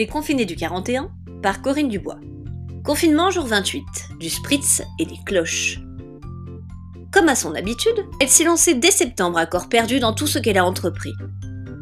Les 0.00 0.06
confinés 0.06 0.46
du 0.46 0.56
41 0.56 1.10
par 1.42 1.60
Corinne 1.60 1.90
Dubois. 1.90 2.18
Confinement 2.86 3.30
jour 3.30 3.44
28, 3.44 3.84
du 4.18 4.30
spritz 4.30 4.80
et 4.98 5.04
des 5.04 5.18
cloches. 5.26 5.78
Comme 7.12 7.28
à 7.28 7.34
son 7.34 7.54
habitude, 7.54 8.06
elle 8.18 8.30
s'est 8.30 8.44
lancée 8.44 8.72
dès 8.72 8.92
septembre 8.92 9.36
à 9.36 9.44
corps 9.44 9.68
perdu 9.68 10.00
dans 10.00 10.14
tout 10.14 10.26
ce 10.26 10.38
qu'elle 10.38 10.56
a 10.56 10.64
entrepris. 10.64 11.12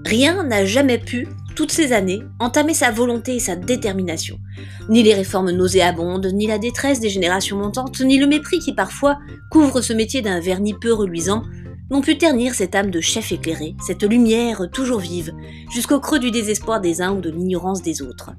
Rien 0.05 0.43
n'a 0.43 0.65
jamais 0.65 0.99
pu, 0.99 1.29
toutes 1.55 1.71
ces 1.71 1.93
années, 1.93 2.19
entamer 2.41 2.75
sa 2.75 2.91
volonté 2.91 3.37
et 3.37 3.39
sa 3.39 3.55
détermination. 3.55 4.41
Ni 4.89 5.05
les 5.05 5.15
réformes 5.15 5.53
nauséabondes, 5.53 6.27
ni 6.35 6.49
la 6.49 6.59
détresse 6.59 6.99
des 6.99 7.11
générations 7.11 7.57
montantes, 7.57 8.01
ni 8.01 8.19
le 8.19 8.27
mépris 8.27 8.59
qui 8.59 8.75
parfois 8.75 9.21
couvre 9.49 9.81
ce 9.81 9.93
métier 9.93 10.23
d'un 10.23 10.41
vernis 10.41 10.75
peu 10.75 10.93
reluisant, 10.93 11.45
n'ont 11.91 12.01
pu 12.01 12.19
ternir 12.19 12.55
cette 12.55 12.75
âme 12.75 12.91
de 12.91 13.01
chef 13.01 13.33
éclairé, 13.33 13.75
cette 13.85 14.03
lumière 14.03 14.69
toujours 14.73 15.01
vive, 15.01 15.33
jusqu'au 15.71 16.01
creux 16.01 16.19
du 16.19 16.31
désespoir 16.31 16.81
des 16.81 17.01
uns 17.01 17.13
ou 17.13 17.21
de 17.21 17.31
l'ignorance 17.31 17.83
des 17.83 18.03
autres. 18.03 18.31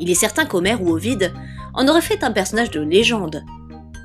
Il 0.00 0.10
est 0.10 0.14
certain 0.14 0.44
qu'Homère 0.44 0.82
ou 0.82 0.90
Ovide 0.90 1.32
en 1.74 1.88
aurait 1.88 2.02
fait 2.02 2.24
un 2.24 2.32
personnage 2.32 2.70
de 2.70 2.80
légende. 2.80 3.42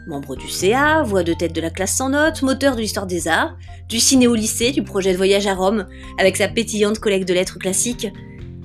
Membre 0.08 0.38
du 0.38 0.48
CA, 0.48 1.04
voix 1.04 1.24
de 1.24 1.34
tête 1.34 1.54
de 1.54 1.60
la 1.60 1.70
classe 1.70 1.98
sans 1.98 2.10
notes, 2.10 2.42
moteur 2.42 2.76
de 2.76 2.82
l'histoire 2.82 3.08
des 3.08 3.28
arts, 3.28 3.58
du 3.90 4.00
ciné 4.00 4.28
au 4.28 4.36
lycée, 4.36 4.72
du 4.72 4.84
projet 4.84 5.12
de 5.12 5.18
voyage 5.18 5.48
à 5.48 5.54
Rome, 5.54 5.86
avec 6.18 6.38
sa 6.38 6.48
pétillante 6.48 7.00
collecte 7.00 7.28
de 7.28 7.34
lettres 7.34 7.60
classiques, 7.60 8.08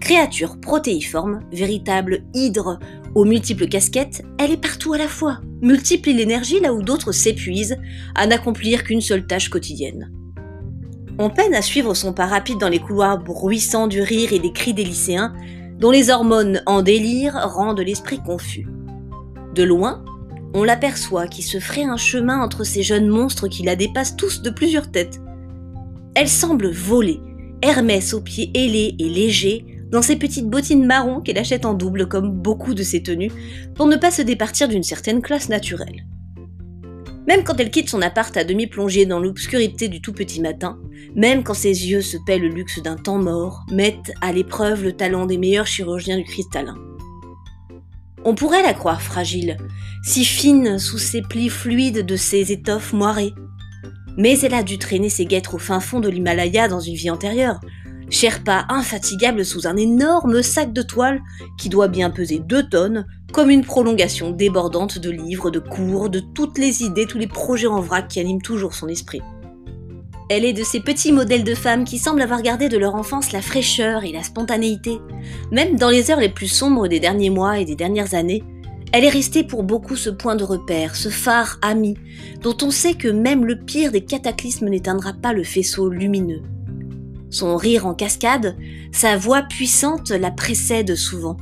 créature 0.00 0.60
protéiforme, 0.60 1.40
véritable 1.52 2.22
hydre 2.34 2.78
aux 3.14 3.24
multiples 3.24 3.66
casquettes, 3.66 4.22
elle 4.38 4.52
est 4.52 4.56
partout 4.56 4.92
à 4.92 4.98
la 4.98 5.08
fois, 5.08 5.40
multiplie 5.62 6.12
l'énergie 6.12 6.60
là 6.60 6.74
où 6.74 6.82
d'autres 6.82 7.12
s'épuisent 7.12 7.78
à 8.14 8.26
n'accomplir 8.26 8.84
qu'une 8.84 9.00
seule 9.00 9.26
tâche 9.26 9.48
quotidienne. 9.48 10.10
On 11.18 11.30
peine 11.30 11.54
à 11.54 11.62
suivre 11.62 11.94
son 11.94 12.12
pas 12.12 12.26
rapide 12.26 12.58
dans 12.58 12.68
les 12.68 12.80
couloirs 12.80 13.18
bruissants 13.18 13.86
du 13.86 14.02
rire 14.02 14.32
et 14.32 14.38
des 14.38 14.52
cris 14.52 14.74
des 14.74 14.84
lycéens, 14.84 15.34
dont 15.78 15.90
les 15.90 16.10
hormones 16.10 16.62
en 16.66 16.82
délire 16.82 17.34
rendent 17.34 17.80
l'esprit 17.80 18.20
confus. 18.24 18.66
De 19.54 19.62
loin, 19.62 20.04
on 20.54 20.64
l'aperçoit 20.64 21.26
qui 21.26 21.42
se 21.42 21.58
ferait 21.60 21.84
un 21.84 21.96
chemin 21.96 22.40
entre 22.40 22.64
ces 22.64 22.82
jeunes 22.82 23.08
monstres 23.08 23.48
qui 23.48 23.62
la 23.62 23.76
dépassent 23.76 24.16
tous 24.16 24.42
de 24.42 24.50
plusieurs 24.50 24.90
têtes. 24.90 25.20
Elle 26.14 26.28
semble 26.28 26.70
voler, 26.70 27.20
Hermès 27.62 28.12
aux 28.12 28.20
pieds 28.20 28.50
ailés 28.54 28.94
et 28.98 29.08
légers, 29.08 29.64
dans 29.92 30.02
ses 30.02 30.16
petites 30.16 30.48
bottines 30.48 30.86
marron 30.86 31.20
qu'elle 31.20 31.38
achète 31.38 31.66
en 31.66 31.74
double 31.74 32.08
comme 32.08 32.32
beaucoup 32.32 32.74
de 32.74 32.82
ses 32.82 33.02
tenues, 33.02 33.30
pour 33.74 33.86
ne 33.86 33.96
pas 33.96 34.10
se 34.10 34.22
départir 34.22 34.66
d'une 34.66 34.82
certaine 34.82 35.20
classe 35.20 35.50
naturelle. 35.50 36.06
Même 37.28 37.44
quand 37.44 37.60
elle 37.60 37.70
quitte 37.70 37.90
son 37.90 38.02
appart 38.02 38.36
à 38.36 38.42
demi 38.42 38.66
plongé 38.66 39.06
dans 39.06 39.20
l'obscurité 39.20 39.88
du 39.88 40.00
tout 40.00 40.12
petit 40.12 40.40
matin, 40.40 40.78
même 41.14 41.44
quand 41.44 41.54
ses 41.54 41.88
yeux 41.90 42.00
se 42.00 42.16
paient 42.26 42.38
le 42.38 42.48
luxe 42.48 42.82
d'un 42.82 42.96
temps 42.96 43.18
mort, 43.18 43.64
mettent 43.70 44.12
à 44.22 44.32
l'épreuve 44.32 44.82
le 44.82 44.92
talent 44.92 45.26
des 45.26 45.38
meilleurs 45.38 45.66
chirurgiens 45.66 46.16
du 46.16 46.24
cristallin. 46.24 46.76
On 48.24 48.34
pourrait 48.34 48.62
la 48.62 48.74
croire 48.74 49.02
fragile, 49.02 49.56
si 50.02 50.24
fine 50.24 50.78
sous 50.78 50.98
ses 50.98 51.22
plis 51.22 51.48
fluides 51.48 52.06
de 52.06 52.16
ses 52.16 52.50
étoffes 52.50 52.92
moirées. 52.92 53.34
Mais 54.16 54.38
elle 54.40 54.54
a 54.54 54.62
dû 54.62 54.78
traîner 54.78 55.08
ses 55.08 55.26
guêtres 55.26 55.54
au 55.54 55.58
fin 55.58 55.80
fond 55.80 56.00
de 56.00 56.08
l'Himalaya 56.08 56.68
dans 56.68 56.80
une 56.80 56.94
vie 56.94 57.10
antérieure, 57.10 57.60
Sherpa 58.12 58.66
infatigable 58.68 59.42
sous 59.42 59.66
un 59.66 59.76
énorme 59.78 60.42
sac 60.42 60.74
de 60.74 60.82
toile 60.82 61.22
qui 61.58 61.70
doit 61.70 61.88
bien 61.88 62.10
peser 62.10 62.40
deux 62.40 62.62
tonnes, 62.62 63.06
comme 63.32 63.48
une 63.48 63.64
prolongation 63.64 64.30
débordante 64.30 64.98
de 64.98 65.08
livres, 65.08 65.50
de 65.50 65.58
cours, 65.58 66.10
de 66.10 66.20
toutes 66.20 66.58
les 66.58 66.82
idées, 66.82 67.06
tous 67.06 67.16
les 67.16 67.26
projets 67.26 67.66
en 67.66 67.80
vrac 67.80 68.08
qui 68.08 68.20
animent 68.20 68.42
toujours 68.42 68.74
son 68.74 68.88
esprit. 68.88 69.22
Elle 70.28 70.44
est 70.44 70.52
de 70.52 70.62
ces 70.62 70.80
petits 70.80 71.10
modèles 71.10 71.42
de 71.42 71.54
femmes 71.54 71.84
qui 71.84 71.98
semblent 71.98 72.20
avoir 72.20 72.42
gardé 72.42 72.68
de 72.68 72.76
leur 72.76 72.96
enfance 72.96 73.32
la 73.32 73.40
fraîcheur 73.40 74.04
et 74.04 74.12
la 74.12 74.22
spontanéité. 74.22 74.98
Même 75.50 75.76
dans 75.76 75.90
les 75.90 76.10
heures 76.10 76.20
les 76.20 76.28
plus 76.28 76.48
sombres 76.48 76.88
des 76.88 77.00
derniers 77.00 77.30
mois 77.30 77.60
et 77.60 77.64
des 77.64 77.76
dernières 77.76 78.12
années, 78.12 78.44
elle 78.92 79.04
est 79.04 79.10
restée 79.10 79.42
pour 79.42 79.62
beaucoup 79.62 79.96
ce 79.96 80.10
point 80.10 80.36
de 80.36 80.44
repère, 80.44 80.96
ce 80.96 81.08
phare 81.08 81.58
ami, 81.62 81.96
dont 82.42 82.56
on 82.60 82.70
sait 82.70 82.94
que 82.94 83.08
même 83.08 83.46
le 83.46 83.56
pire 83.56 83.90
des 83.90 84.04
cataclysmes 84.04 84.68
n'éteindra 84.68 85.14
pas 85.14 85.32
le 85.32 85.44
faisceau 85.44 85.88
lumineux. 85.88 86.42
Son 87.32 87.56
rire 87.56 87.86
en 87.86 87.94
cascade, 87.94 88.58
sa 88.92 89.16
voix 89.16 89.40
puissante 89.40 90.10
la 90.10 90.30
précède 90.30 90.94
souvent. 90.94 91.38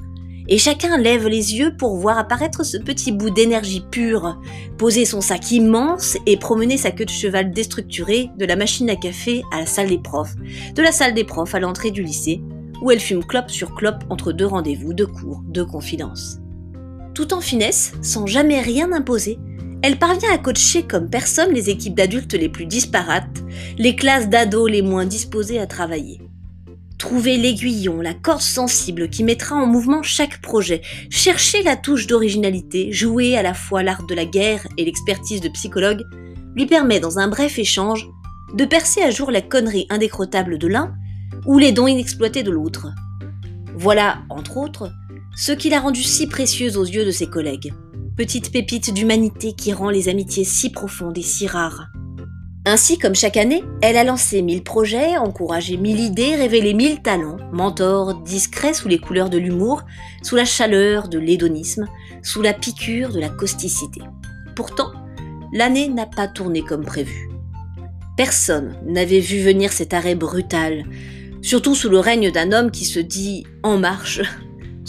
Et 0.46 0.56
chacun 0.56 0.96
lève 0.96 1.26
les 1.26 1.56
yeux 1.56 1.76
pour 1.76 1.96
voir 1.96 2.16
apparaître 2.16 2.64
ce 2.64 2.76
petit 2.76 3.10
bout 3.10 3.30
d'énergie 3.30 3.84
pure, 3.90 4.40
poser 4.78 5.04
son 5.04 5.20
sac 5.20 5.50
immense 5.50 6.16
et 6.26 6.36
promener 6.36 6.76
sa 6.76 6.92
queue 6.92 7.04
de 7.04 7.10
cheval 7.10 7.52
déstructurée 7.52 8.30
de 8.38 8.46
la 8.46 8.54
machine 8.54 8.88
à 8.88 8.94
café 8.94 9.42
à 9.52 9.58
la 9.58 9.66
salle 9.66 9.88
des 9.88 9.98
profs, 9.98 10.36
de 10.74 10.82
la 10.82 10.92
salle 10.92 11.12
des 11.12 11.24
profs 11.24 11.56
à 11.56 11.60
l'entrée 11.60 11.90
du 11.90 12.04
lycée, 12.04 12.40
où 12.82 12.92
elle 12.92 13.00
fume 13.00 13.24
clope 13.24 13.50
sur 13.50 13.74
clope 13.74 14.04
entre 14.10 14.32
deux 14.32 14.46
rendez-vous, 14.46 14.94
deux 14.94 15.08
cours, 15.08 15.42
deux 15.48 15.66
confidences. 15.66 16.38
Tout 17.14 17.34
en 17.34 17.40
finesse, 17.40 17.92
sans 18.00 18.26
jamais 18.26 18.60
rien 18.60 18.92
imposer, 18.92 19.40
elle 19.82 19.98
parvient 19.98 20.32
à 20.32 20.38
coacher 20.38 20.82
comme 20.82 21.08
personne 21.08 21.54
les 21.54 21.70
équipes 21.70 21.94
d'adultes 21.94 22.34
les 22.34 22.48
plus 22.48 22.66
disparates, 22.66 23.42
les 23.78 23.96
classes 23.96 24.28
d'ados 24.28 24.70
les 24.70 24.82
moins 24.82 25.06
disposées 25.06 25.58
à 25.58 25.66
travailler. 25.66 26.20
Trouver 26.98 27.38
l'aiguillon, 27.38 28.02
la 28.02 28.12
corde 28.12 28.42
sensible 28.42 29.08
qui 29.08 29.24
mettra 29.24 29.56
en 29.56 29.66
mouvement 29.66 30.02
chaque 30.02 30.42
projet, 30.42 30.82
chercher 31.08 31.62
la 31.62 31.76
touche 31.76 32.06
d'originalité, 32.06 32.92
jouer 32.92 33.38
à 33.38 33.42
la 33.42 33.54
fois 33.54 33.82
l'art 33.82 34.04
de 34.06 34.14
la 34.14 34.26
guerre 34.26 34.66
et 34.76 34.84
l'expertise 34.84 35.40
de 35.40 35.48
psychologue, 35.48 36.04
lui 36.54 36.66
permet 36.66 37.00
dans 37.00 37.18
un 37.18 37.28
bref 37.28 37.58
échange 37.58 38.06
de 38.52 38.66
percer 38.66 39.00
à 39.00 39.10
jour 39.10 39.30
la 39.30 39.40
connerie 39.40 39.86
indécrottable 39.88 40.58
de 40.58 40.66
l'un 40.66 40.92
ou 41.46 41.58
les 41.58 41.72
dons 41.72 41.86
inexploités 41.86 42.42
de 42.42 42.50
l'autre. 42.50 42.88
Voilà, 43.74 44.18
entre 44.28 44.58
autres, 44.58 44.92
ce 45.34 45.52
qui 45.52 45.70
l'a 45.70 45.80
rendue 45.80 46.02
si 46.02 46.26
précieuse 46.26 46.76
aux 46.76 46.84
yeux 46.84 47.06
de 47.06 47.12
ses 47.12 47.28
collègues 47.28 47.72
petite 48.20 48.52
pépite 48.52 48.92
d'humanité 48.92 49.54
qui 49.54 49.72
rend 49.72 49.88
les 49.88 50.10
amitiés 50.10 50.44
si 50.44 50.68
profondes 50.68 51.16
et 51.16 51.22
si 51.22 51.46
rares. 51.46 51.86
Ainsi, 52.66 52.98
comme 52.98 53.14
chaque 53.14 53.38
année, 53.38 53.64
elle 53.80 53.96
a 53.96 54.04
lancé 54.04 54.42
mille 54.42 54.62
projets, 54.62 55.16
encouragé 55.16 55.78
mille 55.78 56.00
idées, 56.00 56.34
révélé 56.34 56.74
mille 56.74 57.00
talents, 57.00 57.38
mentor 57.50 58.20
discret 58.20 58.74
sous 58.74 58.88
les 58.88 58.98
couleurs 58.98 59.30
de 59.30 59.38
l'humour, 59.38 59.84
sous 60.22 60.36
la 60.36 60.44
chaleur 60.44 61.08
de 61.08 61.18
l'hédonisme, 61.18 61.88
sous 62.22 62.42
la 62.42 62.52
piqûre 62.52 63.10
de 63.10 63.20
la 63.20 63.30
causticité. 63.30 64.02
Pourtant, 64.54 64.92
l'année 65.54 65.88
n'a 65.88 66.04
pas 66.04 66.28
tourné 66.28 66.60
comme 66.60 66.84
prévu. 66.84 67.30
Personne 68.18 68.76
n'avait 68.84 69.20
vu 69.20 69.40
venir 69.40 69.72
cet 69.72 69.94
arrêt 69.94 70.14
brutal, 70.14 70.84
surtout 71.40 71.74
sous 71.74 71.88
le 71.88 72.00
règne 72.00 72.30
d'un 72.30 72.52
homme 72.52 72.70
qui 72.70 72.84
se 72.84 73.00
dit 73.00 73.46
en 73.62 73.78
marche 73.78 74.20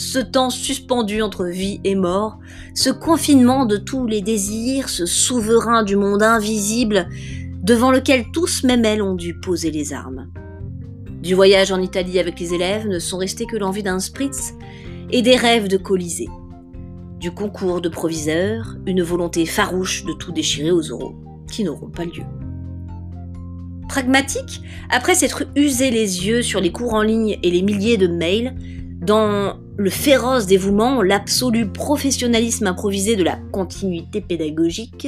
ce 0.02 0.18
temps 0.18 0.50
suspendu 0.50 1.22
entre 1.22 1.46
vie 1.46 1.80
et 1.84 1.94
mort, 1.94 2.40
ce 2.74 2.90
confinement 2.90 3.66
de 3.66 3.78
tous 3.78 4.08
les 4.08 4.22
désirs, 4.22 4.90
ce 4.90 5.06
souverain 5.06 5.84
du 5.84 5.96
monde 5.96 6.24
invisible 6.24 7.08
devant 7.62 7.92
lequel 7.92 8.26
tous 8.34 8.64
même 8.64 8.84
elles 8.84 9.04
ont 9.04 9.14
dû 9.14 9.40
poser 9.40 9.70
les 9.70 9.94
armes. 9.94 10.28
Du 11.22 11.36
voyage 11.36 11.72
en 11.72 11.80
Italie 11.80 12.18
avec 12.18 12.40
les 12.40 12.56
élèves 12.56 12.88
ne 12.88 12.98
sont 12.98 13.20
restés 13.20 13.46
que 13.46 13.58
l'envie 13.58 13.84
d'un 13.84 14.00
spritz 14.00 14.54
et 15.12 15.22
des 15.22 15.36
rêves 15.36 15.68
de 15.68 15.78
Colisée. 15.78 16.30
Du 17.20 17.32
concours 17.32 17.80
de 17.80 17.90
proviseurs, 17.90 18.76
une 18.88 19.04
volonté 19.04 19.46
farouche 19.46 20.04
de 20.06 20.14
tout 20.14 20.32
déchirer 20.32 20.72
aux 20.72 20.92
oraux, 20.92 21.16
qui 21.52 21.64
n'auront 21.64 21.92
pas 21.92 22.06
lieu. 22.06 22.24
Pragmatique, 23.88 24.62
après 24.90 25.14
s'être 25.14 25.44
usé 25.56 25.92
les 25.92 26.26
yeux 26.26 26.42
sur 26.42 26.60
les 26.60 26.72
cours 26.72 26.96
en 26.96 27.04
ligne 27.04 27.38
et 27.44 27.52
les 27.52 27.62
milliers 27.62 27.98
de 27.98 28.08
mails, 28.08 28.56
dans 29.02 29.58
le 29.78 29.90
féroce 29.90 30.46
dévouement, 30.46 31.02
l'absolu 31.02 31.68
professionnalisme 31.68 32.68
improvisé 32.68 33.16
de 33.16 33.24
la 33.24 33.38
continuité 33.52 34.22
pédagogique, 34.22 35.08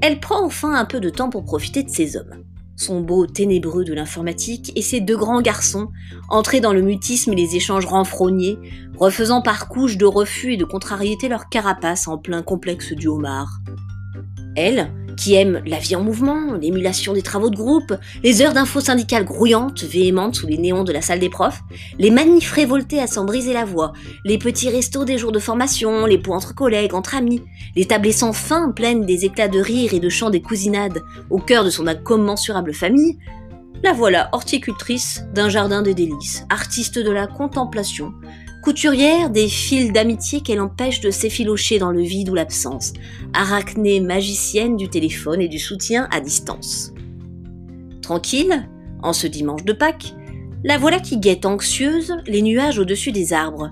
elle 0.00 0.20
prend 0.20 0.44
enfin 0.44 0.74
un 0.74 0.84
peu 0.84 1.00
de 1.00 1.10
temps 1.10 1.28
pour 1.28 1.44
profiter 1.44 1.82
de 1.82 1.90
ces 1.90 2.16
hommes. 2.16 2.44
Son 2.76 3.00
beau 3.00 3.26
ténébreux 3.26 3.84
de 3.84 3.92
l'informatique 3.92 4.72
et 4.76 4.80
ses 4.80 5.00
deux 5.00 5.16
grands 5.16 5.42
garçons, 5.42 5.88
entrés 6.28 6.60
dans 6.60 6.72
le 6.72 6.82
mutisme 6.82 7.32
et 7.32 7.36
les 7.36 7.56
échanges 7.56 7.84
renfrognés, 7.84 8.56
refaisant 8.96 9.42
par 9.42 9.68
couches 9.68 9.98
de 9.98 10.06
refus 10.06 10.54
et 10.54 10.56
de 10.56 10.64
contrariété 10.64 11.28
leur 11.28 11.48
carapace 11.48 12.06
en 12.06 12.16
plein 12.16 12.42
complexe 12.42 12.92
du 12.92 13.08
homard. 13.08 13.60
Elle, 14.56 14.92
qui 15.20 15.34
aime 15.34 15.60
la 15.66 15.78
vie 15.78 15.96
en 15.96 16.02
mouvement, 16.02 16.54
l'émulation 16.54 17.12
des 17.12 17.20
travaux 17.20 17.50
de 17.50 17.56
groupe, 17.56 17.92
les 18.22 18.40
heures 18.40 18.54
d'infos 18.54 18.80
syndicales 18.80 19.26
grouillantes, 19.26 19.84
véhémentes 19.84 20.36
sous 20.36 20.46
les 20.46 20.56
néons 20.56 20.82
de 20.82 20.94
la 20.94 21.02
salle 21.02 21.18
des 21.18 21.28
profs, 21.28 21.60
les 21.98 22.10
manifs 22.10 22.50
révoltés 22.50 23.00
à 23.00 23.06
s'en 23.06 23.26
briser 23.26 23.52
la 23.52 23.66
voix, 23.66 23.92
les 24.24 24.38
petits 24.38 24.70
restos 24.70 25.04
des 25.04 25.18
jours 25.18 25.30
de 25.30 25.38
formation, 25.38 26.06
les 26.06 26.16
points 26.16 26.38
entre 26.38 26.54
collègues, 26.54 26.94
entre 26.94 27.14
amis, 27.14 27.42
les 27.76 27.84
tablées 27.84 28.12
sans 28.12 28.32
fin 28.32 28.70
pleines 28.70 29.04
des 29.04 29.26
éclats 29.26 29.48
de 29.48 29.60
rire 29.60 29.92
et 29.92 30.00
de 30.00 30.08
chants 30.08 30.30
des 30.30 30.40
cousinades 30.40 31.02
au 31.28 31.36
cœur 31.38 31.64
de 31.64 31.70
son 31.70 31.86
incommensurable 31.86 32.72
famille, 32.72 33.18
la 33.82 33.92
voilà 33.92 34.30
horticultrice 34.32 35.24
d'un 35.34 35.50
jardin 35.50 35.82
des 35.82 35.94
délices, 35.94 36.46
artiste 36.48 36.98
de 36.98 37.10
la 37.10 37.26
contemplation, 37.26 38.14
Couturière 38.62 39.30
des 39.30 39.48
fils 39.48 39.90
d'amitié 39.90 40.42
qu'elle 40.42 40.60
empêche 40.60 41.00
de 41.00 41.10
s'effilocher 41.10 41.78
dans 41.78 41.90
le 41.90 42.02
vide 42.02 42.28
ou 42.28 42.34
l'absence, 42.34 42.92
arachnée 43.32 44.00
magicienne 44.00 44.76
du 44.76 44.90
téléphone 44.90 45.40
et 45.40 45.48
du 45.48 45.58
soutien 45.58 46.06
à 46.10 46.20
distance. 46.20 46.92
Tranquille, 48.02 48.68
en 49.02 49.14
ce 49.14 49.26
dimanche 49.26 49.64
de 49.64 49.72
Pâques, 49.72 50.14
La 50.62 50.76
voilà 50.76 51.00
qui 51.00 51.18
guette 51.18 51.46
anxieuse 51.46 52.14
les 52.26 52.42
nuages 52.42 52.78
au-dessus 52.78 53.12
des 53.12 53.32
arbres. 53.32 53.70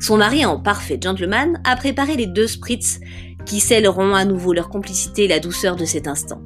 Son 0.00 0.16
mari, 0.16 0.46
en 0.46 0.58
parfait 0.58 0.98
gentleman, 0.98 1.60
a 1.64 1.76
préparé 1.76 2.16
les 2.16 2.26
deux 2.26 2.46
spritz 2.46 2.98
qui 3.44 3.60
scelleront 3.60 4.14
à 4.14 4.24
nouveau 4.24 4.54
leur 4.54 4.70
complicité 4.70 5.24
et 5.24 5.28
la 5.28 5.38
douceur 5.38 5.76
de 5.76 5.84
cet 5.84 6.08
instant. 6.08 6.40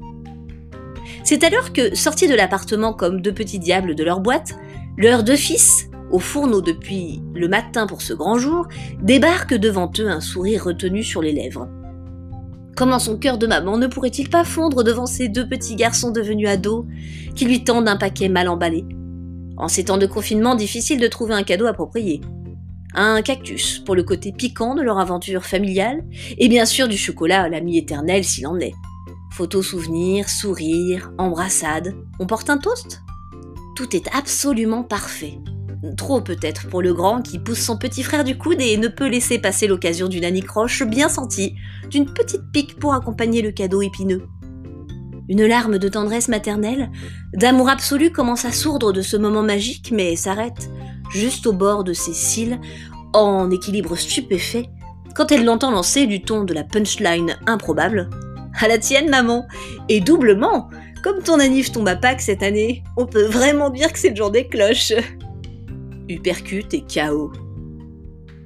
C'est 1.23 1.45
alors 1.45 1.73
que, 1.73 1.95
sortis 1.95 2.27
de 2.27 2.35
l'appartement 2.35 2.93
comme 2.93 3.21
deux 3.21 3.33
petits 3.33 3.61
diables 3.61 3.95
de 3.95 4.03
leur 4.03 4.19
boîte, 4.19 4.57
leurs 4.99 5.23
deux 5.23 5.37
fils, 5.37 5.89
au 6.15 6.21
fourneau 6.21 6.61
depuis 6.61 7.21
le 7.35 7.49
matin 7.49 7.89
pour 7.89 8.01
ce 8.01 8.13
grand 8.13 8.39
jour, 8.39 8.69
débarquent 9.03 9.55
devant 9.55 9.91
eux 9.99 10.09
un 10.09 10.21
sourire 10.21 10.65
retenu 10.65 11.03
sur 11.03 11.21
les 11.21 11.33
lèvres. 11.33 11.69
Comment 12.77 13.01
son 13.01 13.19
cœur 13.19 13.37
de 13.37 13.49
maman 13.49 13.79
ne 13.79 13.89
pourrait-il 13.89 14.31
pas 14.31 14.45
fondre 14.45 14.85
devant 14.85 15.07
ces 15.07 15.29
deux 15.29 15.49
petits 15.49 15.75
garçons 15.75 16.13
devenus 16.13 16.49
ados 16.49 16.85
qui 17.35 17.47
lui 17.47 17.65
tendent 17.65 17.89
un 17.89 17.97
paquet 17.97 18.29
mal 18.29 18.49
emballé? 18.49 18.85
En 19.57 19.67
ces 19.67 19.87
temps 19.87 19.99
de 19.99 20.07
confinement, 20.07 20.55
difficile 20.55 21.01
de 21.01 21.09
trouver 21.09 21.35
un 21.35 21.43
cadeau 21.43 21.67
approprié 21.67 22.21
un 22.97 23.23
cactus 23.23 23.81
pour 23.81 23.97
le 23.97 24.05
côté 24.05 24.31
piquant 24.31 24.77
de 24.77 24.83
leur 24.83 25.01
aventure 25.01 25.45
familiale, 25.45 26.05
et 26.39 26.49
bien 26.49 26.65
sûr 26.65 26.87
du 26.87 26.97
chocolat 26.97 27.43
à 27.43 27.49
l'ami 27.49 27.77
éternel 27.77 28.23
s'il 28.23 28.47
en 28.47 28.57
est. 28.61 28.75
Photos 29.33 29.67
souvenirs, 29.67 30.29
sourires, 30.29 31.11
embrassades. 31.19 31.93
On 32.21 32.27
porte 32.29 32.51
un 32.51 32.59
toast? 32.59 33.03
Tout 33.75 33.97
est 33.97 34.09
absolument 34.17 34.85
parfait. 34.85 35.41
Trop 35.97 36.23
peut-être 36.23 36.69
pour 36.69 36.81
le 36.81 36.95
grand 36.95 37.21
qui 37.21 37.39
pousse 37.39 37.61
son 37.61 37.77
petit 37.77 38.03
frère 38.03 38.25
du 38.25 38.39
coude 38.39 38.61
et 38.61 38.77
ne 38.77 38.89
peut 38.89 39.09
laisser 39.09 39.39
passer 39.39 39.67
l'occasion 39.67 40.09
d'une 40.09 40.25
anicroche 40.25 40.83
bien 40.83 41.09
sentie, 41.09 41.55
d'une 41.91 42.07
petite 42.07 42.51
pique 42.53 42.79
pour 42.79 42.95
accompagner 42.95 43.43
le 43.43 43.51
cadeau 43.51 43.83
épineux. 43.83 44.23
Une 45.29 45.47
larme 45.47 45.79
de 45.79 45.89
tendresse 45.89 46.29
maternelle, 46.29 46.91
d'amour 47.35 47.69
absolu 47.69 48.11
commence 48.11 48.45
à 48.45 48.53
sourdre 48.53 48.93
de 48.93 49.03
ce 49.03 49.17
moment 49.17 49.43
magique 49.43 49.91
mais 49.93 50.17
s'arrête, 50.17 50.71
juste 51.11 51.47
au 51.47 51.53
bord 51.53 51.85
de 51.85 51.93
ses 51.93 52.15
cils, 52.15 52.61
en 53.13 53.51
équilibre 53.51 53.97
stupéfait, 53.97 54.69
quand 55.15 55.33
elle 55.33 55.45
l'entend 55.45 55.71
lancer 55.71 56.07
du 56.07 56.23
ton 56.23 56.45
de 56.45 56.55
la 56.55 56.65
punchline 56.65 57.37
improbable. 57.47 58.11
À 58.61 58.69
la 58.69 58.79
tienne, 58.79 59.11
maman 59.11 59.47
Et 59.89 60.01
doublement 60.01 60.69
Comme 61.03 61.23
ton 61.23 61.41
anif 61.41 61.73
tombe 61.73 61.89
à 61.89 61.97
Pâques 61.97 62.21
cette 62.21 62.43
année, 62.43 62.83
on 62.97 63.07
peut 63.07 63.25
vraiment 63.25 63.71
dire 63.71 63.93
que 63.93 63.99
c'est 63.99 64.11
le 64.11 64.17
jour 64.17 64.31
des 64.31 64.49
cloches 64.49 64.93
Upercute 66.09 66.75
et 66.75 66.83
chaos. 66.83 67.33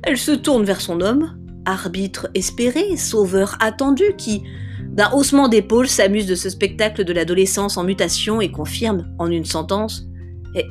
Elle 0.02 0.18
se 0.18 0.32
tourne 0.32 0.64
vers 0.64 0.80
son 0.80 1.00
homme, 1.00 1.36
arbitre 1.64 2.28
espéré, 2.34 2.96
sauveur 2.96 3.56
attendu, 3.60 4.04
qui, 4.16 4.42
d'un 4.90 5.10
haussement 5.12 5.48
d'épaule, 5.48 5.88
s'amuse 5.88 6.26
de 6.26 6.34
ce 6.34 6.50
spectacle 6.50 7.04
de 7.04 7.12
l'adolescence 7.12 7.76
en 7.76 7.84
mutation 7.84 8.40
et 8.40 8.50
confirme, 8.50 9.06
en 9.18 9.30
une 9.30 9.44
sentence, 9.44 10.06
eh, 10.54 10.64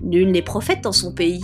Nul 0.00 0.30
n'est 0.30 0.42
prophète 0.42 0.82
dans 0.82 0.92
son 0.92 1.12
pays. 1.12 1.42